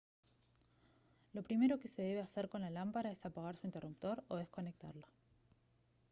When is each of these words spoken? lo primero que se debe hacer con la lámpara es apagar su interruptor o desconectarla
lo 1.33 1.43
primero 1.43 1.77
que 1.77 1.87
se 1.87 2.01
debe 2.01 2.21
hacer 2.21 2.49
con 2.49 2.61
la 2.61 2.71
lámpara 2.71 3.11
es 3.11 3.23
apagar 3.27 3.55
su 3.55 3.67
interruptor 3.67 4.23
o 4.29 4.37
desconectarla 4.37 5.05